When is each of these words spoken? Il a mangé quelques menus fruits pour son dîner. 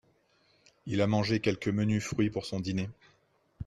Il 0.87 0.99
a 1.03 1.05
mangé 1.05 1.39
quelques 1.41 1.67
menus 1.67 2.03
fruits 2.03 2.31
pour 2.31 2.47
son 2.47 2.59
dîner. 2.59 2.89